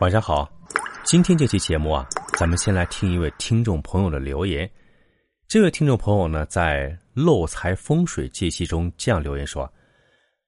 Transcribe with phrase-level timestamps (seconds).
[0.00, 0.48] 晚上好，
[1.04, 4.70] 今天这期节目啊，咱们先来听一位听众朋友的留言。
[5.48, 9.68] 这位听众朋友呢，在漏财风水解析中这样留言说：“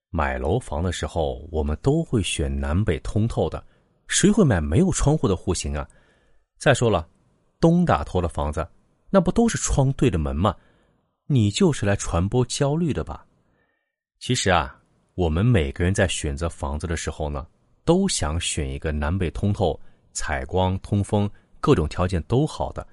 [0.09, 3.61] 买楼房的时候，我们都会选南北通透的，
[4.07, 5.85] 谁会买没有窗户的户型啊？
[6.57, 7.09] 再说了，
[7.59, 8.65] 东打头的房子，
[9.11, 10.55] 那不都是窗对着门吗？
[11.27, 13.27] 你就是来传播焦虑的吧？
[14.21, 14.81] 其实啊，
[15.17, 17.45] 我们每个人在选择房子的时候呢。”
[17.91, 19.77] 都想选一个南北通透、
[20.13, 21.29] 采光、通风
[21.61, 22.87] 各种条件都好的，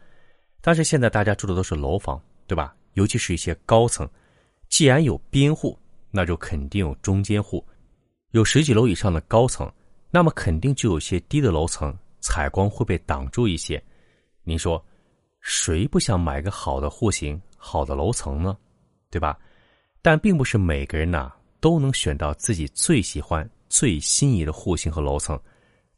[0.59, 2.75] 但是现在大家住的都是楼房，对吧？
[2.93, 4.09] 尤其是一些高层，
[4.69, 5.77] 既然有边户，
[6.09, 7.63] 那就肯定有中间户，
[8.31, 9.71] 有十几楼以上的高层，
[10.09, 13.79] 那么肯定就有些低的楼层，采光会被挡住一些。
[14.41, 14.83] 您说，
[15.41, 18.57] 谁不想买个好的户型、好的楼层呢？
[19.11, 19.37] 对吧？
[20.01, 23.47] 但并不是每个人呐都能选到自己最喜欢。
[23.69, 25.39] 最心仪的户型和楼层，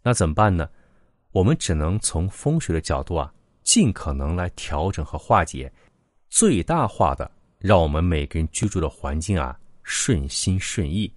[0.02, 0.70] 那怎么办呢？
[1.32, 3.32] 我们只能从风水的角度啊，
[3.64, 5.72] 尽可能来调整和化解，
[6.30, 11.12] 最大化的让我们每个人居住的环境啊顺心顺意。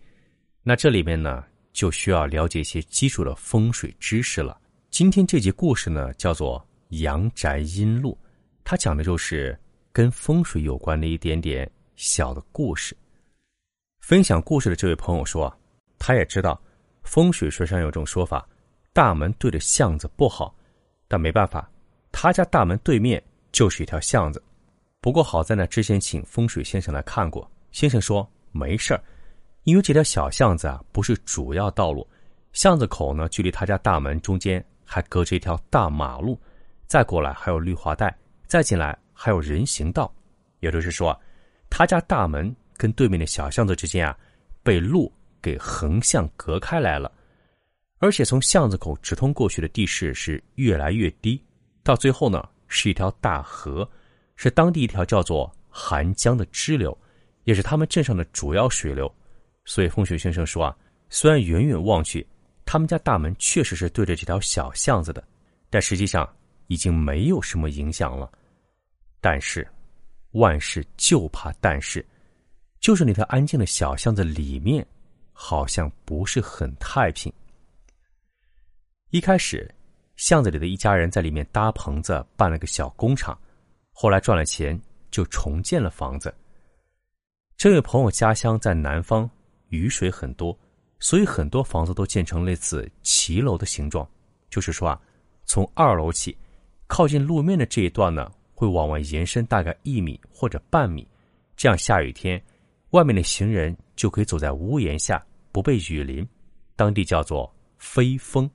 [0.63, 1.43] 那这里面呢，
[1.73, 4.61] 就需要了解一些基础的风水知识了。
[4.91, 6.61] 今天这集故事呢，叫做
[7.03, 8.13] 《阳宅阴路》，
[8.63, 9.59] 它讲的就是
[9.93, 12.95] 跟风水有关的一点点小的故事。
[14.01, 15.57] 分享故事的这位朋友说啊。
[16.05, 16.61] 他也知道，
[17.05, 18.45] 风水学上有种说法，
[18.93, 20.53] 大门对着巷子不好，
[21.07, 21.71] 但没办法，
[22.11, 23.23] 他家大门对面
[23.53, 24.43] 就是一条巷子。
[25.01, 29.01] 不过好在呢，之前请风水先生来看过，先生说没事儿，
[29.63, 32.05] 因为这条小巷子啊不是主要道路，
[32.53, 36.37] 巷子口呢距离他家大门中间还隔着一条大马路，
[36.89, 38.13] 再过来还有绿化带，
[38.49, 40.13] 再进来还有人行道，
[40.59, 41.17] 也就是说，
[41.71, 44.19] 他家大门跟对面的小巷子之间啊
[44.65, 45.13] 被路。
[45.43, 47.11] 给横向隔开来了，
[47.99, 51.43] 而且从巷子口直通过去的地势是越来越低，
[51.83, 53.89] 到最后呢是一条大河，
[54.37, 56.97] 是当地一条叫做韩江的支流，
[57.45, 59.13] 也是他们镇上的主要水流。
[59.65, 60.77] 所以风水先生说啊，
[61.11, 62.27] 虽然远远望去，
[62.65, 65.23] 他们家大门确实是对着这条小巷子的，
[65.69, 66.29] 但实际上
[66.69, 68.31] 已经没有什么影响了。
[69.21, 69.67] 但是，
[70.33, 72.05] 万事就怕但是，
[72.81, 74.85] 就是那条安静的小巷子里面。
[75.45, 77.31] 好像不是很太平。
[79.11, 79.69] 一开始，
[80.15, 83.37] 巷子里的一家人在里面搭棚子，办了个小工厂。
[83.91, 86.33] 后来赚了钱，就重建了房子。
[87.57, 89.29] 这位朋友家乡在南方，
[89.71, 90.57] 雨水很多，
[91.01, 94.09] 所以很多房子都建成类似骑楼的形状。
[94.49, 95.03] 就是说啊，
[95.45, 96.39] 从二楼起，
[96.87, 101.05] 靠近路面的这一段呢，会往外延伸大概一米或者半米，
[101.57, 102.41] 这样下雨天。
[102.91, 105.21] 外面的行人就可以走在屋檐下，
[105.53, 106.27] 不被雨淋，
[106.75, 108.51] 当地叫做飞风。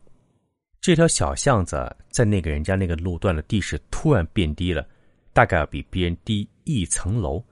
[0.81, 4.85] 这条小巷子在那个人家那个路段的地势突然变低了，
[5.31, 7.43] 大概要比别人低一层楼，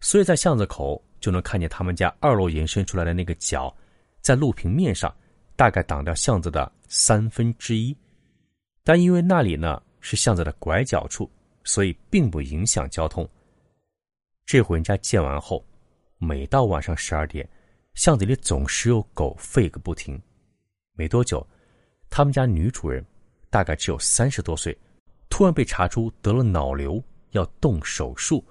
[0.00, 3.74] 所以在巷子口就能看见他们家二楼延伸出来的那个角，
[4.20, 5.12] 在路平面上
[5.56, 7.96] 大概挡掉巷子的三分之一，
[8.84, 11.30] 但因为那里呢是巷子的拐角处，
[11.64, 13.28] 所以并不影响交通。
[14.44, 15.64] 这户人家建完后。
[16.22, 17.48] 每到晚上十二点，
[17.94, 20.20] 巷子里总是有狗吠个不停。
[20.94, 21.46] 没多久，
[22.08, 23.04] 他们家女主人
[23.50, 24.76] 大概只有三十多岁，
[25.28, 28.44] 突然被查出得了脑瘤，要动手术。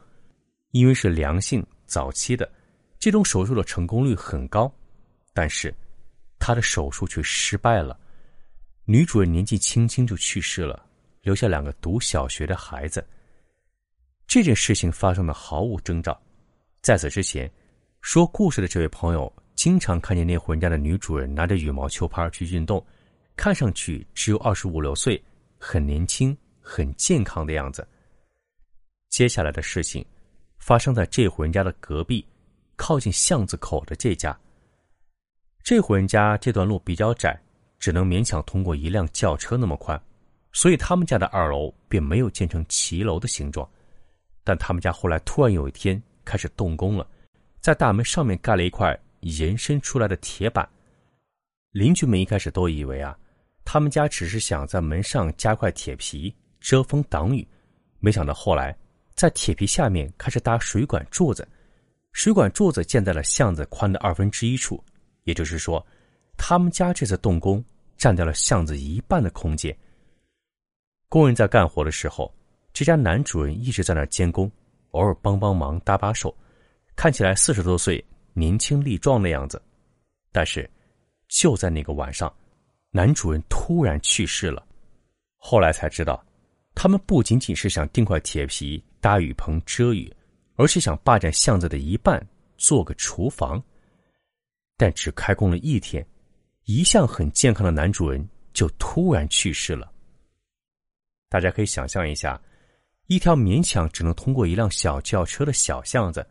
[0.71, 2.47] 因为是良性早期的，
[2.99, 4.71] 这种手术的成功率很高，
[5.33, 5.73] 但是
[6.37, 7.99] 他的手术却失败了。
[8.85, 10.85] 女主人年纪轻轻就去世了，
[11.21, 13.03] 留下两个读小学的孩子。
[14.27, 16.19] 这件事情发生的毫无征兆，
[16.81, 17.51] 在此之前。
[18.01, 22.83] 说故事的这位朋友经常看见那户人家的女主人拿着羽毛球拍去运动，
[23.35, 25.21] 看上去只有二十五六岁，
[25.59, 27.85] 很年轻、很健康的样子。
[29.09, 30.03] 接下来的事情
[30.59, 32.25] 发生在这户人家的隔壁，
[32.77, 34.37] 靠近巷子口的这家。
[35.61, 37.37] 这户人家这段路比较窄，
[37.79, 40.01] 只能勉强通过一辆轿车那么宽，
[40.53, 43.69] 所以他们家的二楼便没有建成骑楼的形状。
[44.43, 47.05] 但他们家后来突然有一天开始动工了。
[47.59, 50.67] 在大门上面盖了一块延伸出来的铁板，
[51.71, 53.17] 邻居们一开始都以为啊，
[53.65, 57.45] 他们家只是想在门上加块铁皮遮风挡雨，
[57.99, 58.75] 没想到后来
[59.13, 61.47] 在铁皮下面开始搭水管柱子，
[62.13, 64.81] 水管柱子建在了巷子宽的二分之一处，
[65.25, 65.85] 也就是说，
[66.37, 67.63] 他们家这次动工
[67.97, 69.77] 占掉了巷子一半的空间。
[71.09, 72.33] 工人在干活的时候，
[72.71, 74.49] 这家男主人一直在那监工，
[74.91, 76.33] 偶尔帮帮忙搭把手。
[76.99, 78.03] 看起来四十多岁，
[78.33, 79.61] 年轻力壮的样子，
[80.33, 80.69] 但是
[81.29, 82.29] 就在那个晚上，
[82.91, 84.67] 男主人突然去世了。
[85.37, 86.21] 后来才知道，
[86.75, 90.13] 他们不仅仅是想订块铁皮搭雨棚遮雨，
[90.55, 92.21] 而是想霸占巷子的一半
[92.57, 93.63] 做个厨房。
[94.75, 96.05] 但只开工了一天，
[96.65, 99.89] 一向很健康的男主人就突然去世了。
[101.29, 102.37] 大家可以想象一下，
[103.07, 106.27] 一条勉强只能通过一辆小轿车的小巷子，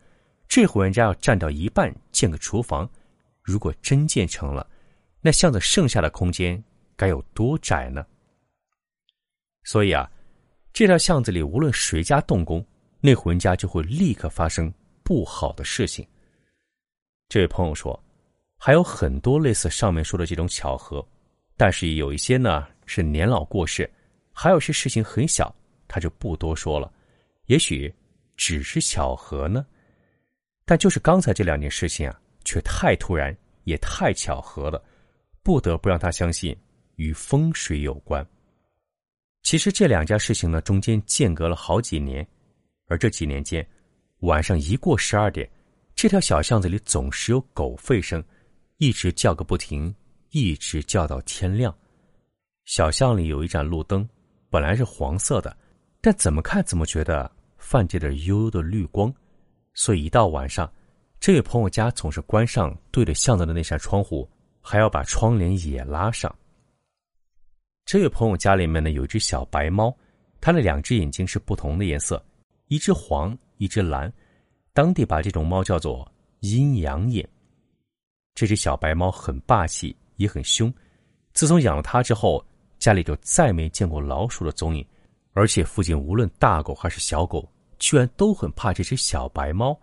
[0.49, 2.89] 这户人家要占掉一半建个厨房，
[3.43, 4.67] 如果真建成了，
[5.21, 6.61] 那巷子剩下的空间
[6.97, 8.03] 该有多窄呢？
[9.63, 10.09] 所以啊，
[10.73, 12.65] 这条巷子里无论谁家动工，
[12.99, 14.73] 那户人家就会立刻发生
[15.03, 16.05] 不好的事情。
[17.27, 18.03] 这位朋友说，
[18.57, 21.07] 还有很多类似上面说的这种巧合，
[21.57, 23.87] 但是有一些呢是年老过世，
[24.33, 25.55] 还有些事情很小，
[25.87, 26.91] 他就不多说了。
[27.45, 27.93] 也许
[28.35, 29.63] 只是巧合呢，
[30.69, 34.79] 但就是刚才这两件事情啊，却太突然，也太巧合了，
[35.41, 36.55] 不得不让他相信
[36.97, 38.23] 与风水有关。
[39.41, 42.23] 其实这两件事情呢，中间间隔了好几年，
[42.85, 43.67] 而这几年间，
[44.19, 45.49] 晚上一过十二点，
[45.95, 48.23] 这条小巷子里总是有狗吠声，
[48.77, 49.91] 一直叫个不停，
[50.29, 51.75] 一直叫到天亮。
[52.65, 54.07] 小巷里有一盏路灯，
[54.51, 55.57] 本来是黄色的，
[55.99, 59.11] 但怎么看怎么觉得泛着点悠悠的绿光，
[59.73, 60.71] 所以一到晚上，
[61.19, 64.29] 这位朋友家总是关上对着巷子的那扇窗户，
[64.61, 66.33] 还要把窗帘也拉上。
[67.85, 69.95] 这位朋友家里面呢有一只小白猫，
[70.39, 72.23] 它的两只眼睛是不同的颜色，
[72.67, 74.11] 一只黄，一只蓝，
[74.73, 76.09] 当地把这种猫叫做
[76.41, 77.27] 阴阳眼。
[78.35, 80.73] 这只小白猫很霸气，也很凶。
[81.33, 82.45] 自从养了它之后，
[82.77, 84.85] 家里就再没见过老鼠的踪影，
[85.33, 87.49] 而且附近无论大狗还是小狗，
[87.79, 89.79] 居然都很怕这只小白猫，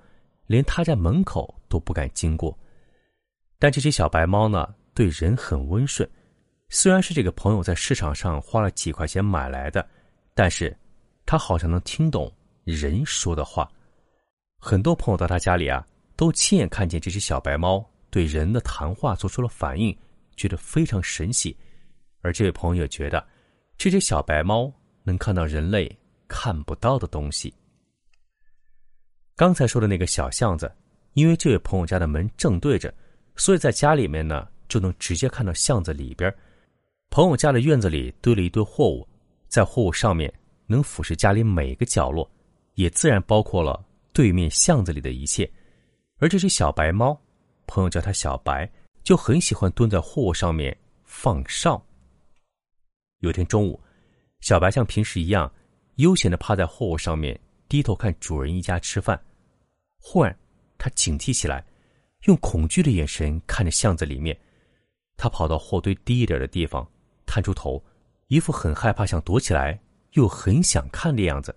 [0.47, 2.57] 连它在门口都不敢经过。
[3.59, 6.09] 但这只小白猫呢，对人很温顺。
[6.69, 9.89] 虽然是这个朋友在市场上花了几块钱买来的，
[10.35, 10.77] 但是，
[11.25, 12.31] 他好像能听懂
[12.65, 13.71] 人说的话。
[14.59, 19.97] 很多朋友到他家里啊，都亲眼看见这只小白猫对人的谈话做出了反应，
[20.37, 21.57] 觉得非常神奇。
[22.21, 23.25] 而这位朋友也觉得，
[23.79, 24.71] 这只小白猫
[25.05, 25.89] 能看到人类
[26.27, 27.55] 看不到的东西。
[29.37, 30.73] 刚才说的那个小巷子，
[31.13, 32.93] 因为这位朋友家的门正对着，
[33.37, 36.35] 所以在家里面呢，就能直接看到巷子里边。
[37.11, 39.07] 朋友家的院子里堆了一堆货物，
[39.47, 40.33] 在货物上面
[40.67, 42.27] 能俯视家里每个角落，
[42.77, 43.85] 也自然包括了
[44.15, 45.49] 对面巷子里的一切。
[46.19, 47.21] 而这只小白猫，
[47.67, 48.67] 朋友叫它小白，
[49.03, 50.75] 就很喜欢蹲在货物上面
[51.05, 51.79] 放哨。
[53.19, 53.79] 有天中午，
[54.41, 55.53] 小白像平时一样
[55.97, 57.39] 悠闲的趴在货物上面，
[57.69, 59.21] 低头看主人一家吃饭。
[60.09, 60.39] 忽然，
[60.79, 61.67] 他警惕起来，
[62.27, 64.39] 用恐惧的眼神看着巷子里面。
[65.17, 66.89] 他跑到货堆低一点的地方。
[67.27, 67.85] 探出头，
[68.29, 69.77] 一副很害怕、想躲起来
[70.13, 71.53] 又很想看的样子。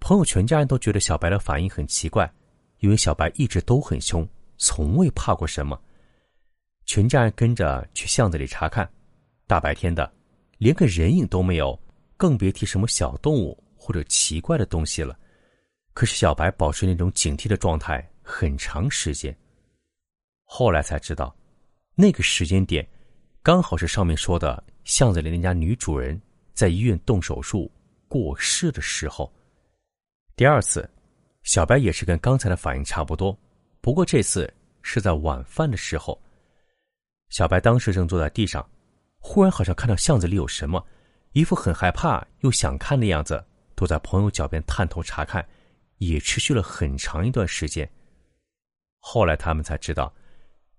[0.00, 2.32] 朋友全家人都觉得小白的反应很奇怪，
[2.78, 4.26] 因为小白一直都很凶，
[4.56, 5.78] 从未怕过什么。
[6.86, 8.90] 全家人跟着去巷子里查看，
[9.46, 10.10] 大白天的，
[10.56, 11.78] 连个人影都没有，
[12.16, 15.14] 更别提什么小动物或者奇怪的东西了。
[15.98, 19.36] 可是小白保持那种警惕的状态很长时间。
[20.44, 21.34] 后来才知道，
[21.96, 22.88] 那个时间点。
[23.42, 26.16] 刚好是上面说的巷子里那家女主人
[26.54, 27.68] 在医院动手术
[28.06, 29.28] 过世的时候。
[30.36, 30.88] 第二次，
[31.42, 33.36] 小白也是跟刚才的反应差不多，
[33.80, 34.48] 不过这次
[34.82, 36.16] 是在晚饭的时候。
[37.28, 38.64] 小白当时正坐在地上，
[39.18, 40.80] 忽然好像看到巷子里有什么，
[41.32, 45.44] 一副很害怕又想看的样子，躲在朋友脚边探头查看，
[45.98, 47.88] 也持续了很长一段时间。
[48.98, 50.12] 后来他们才知道，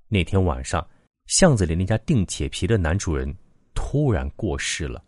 [0.07, 0.85] 那天晚上。
[1.27, 3.31] 巷子里那家订铁皮的男主人
[3.75, 5.03] 突然过世了。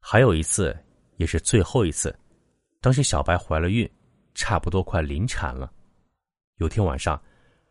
[0.00, 0.78] 还有一次，
[1.16, 2.16] 也是最后一次，
[2.80, 3.90] 当时小白怀了孕，
[4.32, 5.72] 差不多快临产了。
[6.58, 7.20] 有天晚上，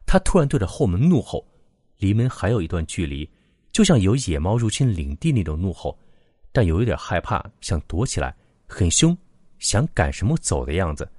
[0.06, 1.48] 他突然对着后门怒吼，
[2.00, 3.26] 离门还有一段距离，
[3.72, 5.98] 就像有野猫入侵领地那种怒吼，
[6.52, 8.36] 但有一点害怕，想躲起来，
[8.68, 9.18] 很凶，
[9.60, 11.10] 想赶什么走的样子。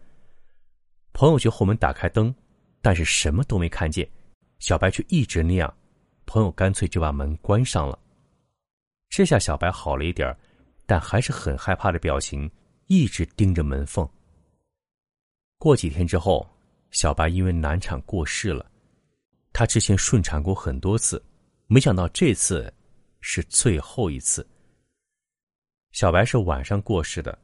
[1.13, 2.35] 朋友去后门打开灯，
[2.83, 4.09] 但是什么都没看见。
[4.59, 5.75] 小白却一直那样，
[6.27, 7.99] 朋友干脆就把门关上了。
[9.09, 10.37] 这下小白好了一点
[10.87, 12.51] 但还是很害怕的表情，
[12.87, 14.09] 一直盯着门缝。
[15.59, 16.49] 过几天之后，
[16.91, 18.71] 小白因为难产过世了。
[19.53, 21.23] 他之前顺产过很多次，
[21.67, 22.73] 没想到这次
[23.21, 24.47] 是最后一次。
[25.93, 27.37] 小白是晚上过世的，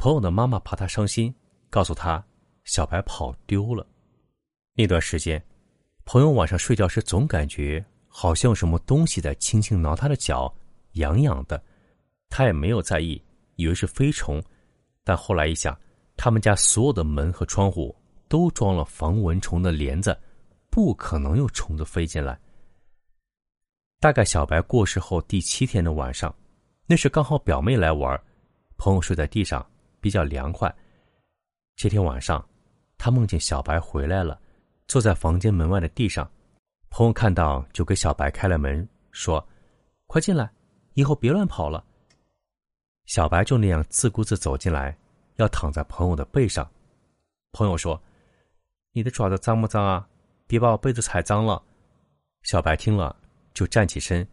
[0.00, 1.32] 朋友的妈妈怕他伤心，
[1.68, 2.24] 告诉他
[2.64, 3.86] 小白跑丢了。
[4.72, 5.40] 那段时间。
[6.06, 10.52] 朋友晚上睡觉时总感觉好像有什么东西在轻轻挠他的脚，
[10.92, 11.62] 痒痒的。
[12.30, 13.22] 他也没有在意，
[13.56, 14.42] 以为是飞虫。
[15.04, 15.78] 但后来一想，
[16.16, 17.94] 他们家所有的门和窗户
[18.26, 20.18] 都装了防蚊虫的帘子，
[20.70, 22.40] 不可能有虫子飞进来。
[24.00, 26.34] 大概小白过世后第七天的晚上，
[26.86, 28.18] 那时刚好表妹来玩，
[28.78, 29.64] 朋友睡在地上，
[30.00, 30.74] 比较凉快。
[31.76, 32.44] 这天晚上，
[32.98, 34.40] 他梦见小白回来了，
[34.86, 36.30] 坐在房间门外的地上。
[36.88, 39.46] 朋友看到就给小白开了门，说
[40.06, 40.50] ：“快进来，
[40.94, 41.84] 以后别乱跑了。”
[43.06, 44.96] 小白就那样自顾自走进来，
[45.36, 46.68] 要躺在朋友的背上。
[47.52, 48.00] 朋友说
[48.92, 50.08] ：“你的爪子脏不脏啊？
[50.46, 51.62] 别把我被子踩脏了。”
[52.42, 53.16] 小白听了。
[53.52, 54.26] 就站起身，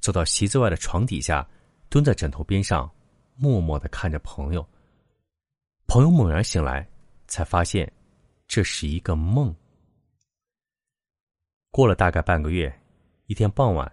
[0.00, 1.48] 走到席子外的床底下，
[1.88, 2.90] 蹲在枕头边上，
[3.36, 4.68] 默默的看着朋友。
[5.94, 6.84] 朋友猛然醒来，
[7.28, 7.88] 才发现
[8.48, 9.54] 这是一个梦。
[11.70, 12.82] 过了大概半个月，
[13.26, 13.88] 一天傍晚，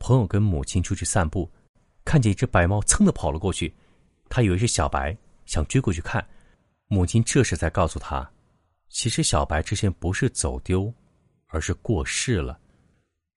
[0.00, 1.48] 朋友跟母亲出去散步，
[2.04, 3.72] 看见一只白猫噌的跑了过去，
[4.28, 6.26] 他以为是小白，想追过去看。
[6.88, 8.28] 母亲这时才告诉他，
[8.88, 10.92] 其实小白之前不是走丢，
[11.46, 12.58] 而是过世了。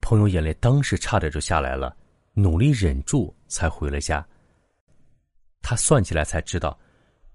[0.01, 1.95] 朋友眼泪当时差点就下来了，
[2.33, 4.27] 努力忍住才回了家。
[5.61, 6.75] 他算起来才知道，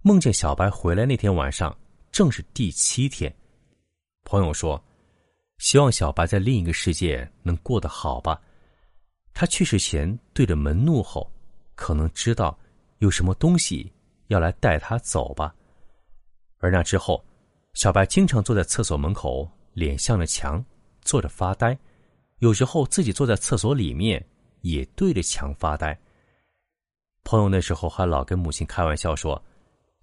[0.06, 1.74] 梦见小白回来那天晚上
[2.12, 3.34] 正是第七天。
[4.24, 4.78] 朋友说
[5.56, 8.38] ：“希望小白在另一个世界能过得好吧。”
[9.32, 11.32] 他去世前对着门怒吼，
[11.74, 12.54] 可能知道
[12.98, 13.90] 有什么东西
[14.26, 15.54] 要来带他走吧。
[16.58, 17.24] 而那之后，
[17.72, 20.62] 小白经常坐在厕所门口，脸向着墙，
[21.00, 21.74] 坐着发呆。
[22.40, 24.22] 有时候自己坐在厕所里面，
[24.60, 25.98] 也对着墙发呆。
[27.22, 29.42] 朋友那时候还老跟母亲开玩笑说：“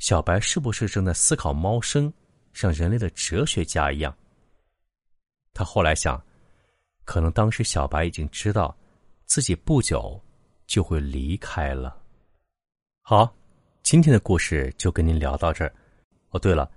[0.01, 2.11] 小白是不是正在思考猫生，
[2.53, 4.11] 像人类的哲学家一样？”
[5.53, 6.19] 他后来想，
[7.05, 8.75] 可能当时小白已经知道，
[9.25, 10.19] 自己不久
[10.65, 11.95] 就会离开了。
[13.03, 13.31] 好，
[13.83, 15.71] 今天的故事就跟您聊到这儿。
[16.31, 16.67] 哦，对了，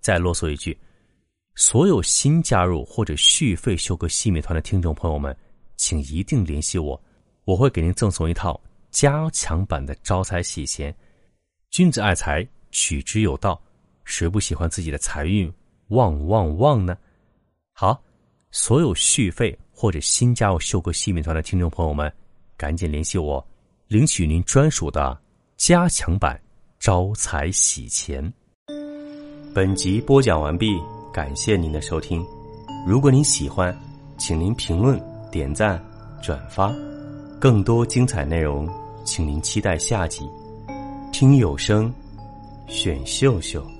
[0.00, 0.78] 再啰嗦一句。
[1.54, 5.34] 所有新加入或者续费修哥西米团的听众朋友们，
[5.76, 7.02] 请一定联系我，
[7.44, 8.60] 我会给您赠送一套
[8.90, 10.94] 加强版的招财喜钱。
[11.70, 13.58] 君子爱财，取之有道，
[14.04, 15.50] 谁不喜欢自己的财运
[15.88, 16.94] 旺旺旺呢？
[17.72, 18.02] 好，
[18.50, 22.12] 所有续费或者新加入修哥细米团的听众朋友们，
[22.56, 23.42] 赶紧联系我，
[23.86, 25.16] 领取您专属的
[25.56, 26.38] 加强版
[26.80, 28.30] 招财喜钱。
[29.54, 30.78] 本集播讲完毕。
[31.12, 32.26] 感谢您的收听，
[32.84, 33.72] 如果您喜欢，
[34.18, 35.00] 请您评论、
[35.30, 35.80] 点赞、
[36.20, 36.74] 转发，
[37.40, 38.68] 更多精彩内容，
[39.04, 40.28] 请您期待下集。
[41.12, 41.94] 听有声，
[42.68, 43.73] 选秀秀。